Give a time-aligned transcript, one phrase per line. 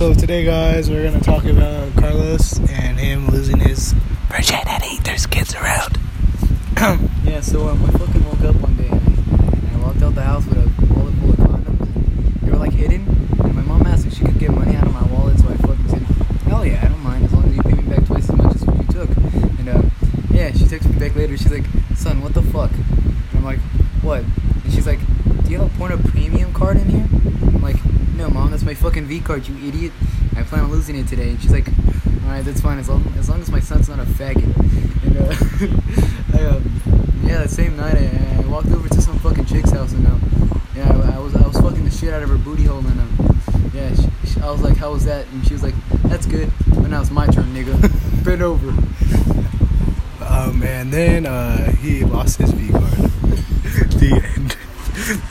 [0.00, 3.92] So today, guys, we're gonna talk about Carlos and him losing his
[4.28, 4.96] virginity.
[5.04, 5.98] There's kids around.
[7.22, 10.46] Yeah, so um, I fucking woke up one day and I, walked out the house
[10.46, 11.80] with a wallet full of condoms.
[11.82, 13.06] And they were like hidden.
[13.40, 15.56] And my mom asked if she could get money out of my wallet, so I
[15.58, 16.02] fucking said,
[16.48, 18.54] hell yeah, I don't mind as long as you pay me back twice as much
[18.54, 19.10] as what you took.
[19.58, 19.82] And uh,
[20.32, 21.36] yeah, she texted me back later.
[21.36, 22.72] She's like, son, what the fuck?
[22.72, 23.60] And I'm like,
[24.00, 24.24] what?
[24.64, 25.00] And she's like,
[25.44, 27.06] do you have a Pornhub Premium card in here?
[27.42, 27.76] I'm like,
[28.16, 29.90] no, mom, that's my fucking V card, you idiot.
[30.36, 31.30] I plan on losing it today.
[31.30, 33.98] And she's like, all right, that's fine as long as long as my son's not
[33.98, 34.54] a faggot.
[35.02, 39.46] And uh, I, um, yeah, that same night I, I walked over to some fucking
[39.46, 42.28] chick's house and um, yeah, I, I was I was fucking the shit out of
[42.28, 43.40] her booty hole and um,
[43.72, 45.26] yeah, she, she, I was like, how was that?
[45.28, 46.52] And she was like, that's good.
[46.68, 48.24] But now it's my turn, nigga.
[48.24, 48.68] Bend over.
[50.22, 52.82] Um, and then uh, he lost his V card.
[53.96, 54.56] the end.
[55.00, 55.30] That